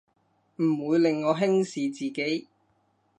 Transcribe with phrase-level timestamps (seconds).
[0.55, 2.47] 唔會令我輕視自己